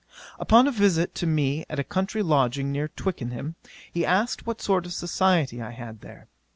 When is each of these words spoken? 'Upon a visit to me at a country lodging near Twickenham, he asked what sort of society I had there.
'Upon 0.39 0.67
a 0.67 0.71
visit 0.71 1.13
to 1.13 1.27
me 1.27 1.63
at 1.69 1.77
a 1.77 1.83
country 1.83 2.23
lodging 2.23 2.71
near 2.71 2.87
Twickenham, 2.87 3.53
he 3.93 4.03
asked 4.03 4.47
what 4.47 4.59
sort 4.59 4.87
of 4.87 4.93
society 4.93 5.61
I 5.61 5.69
had 5.69 6.01
there. 6.01 6.27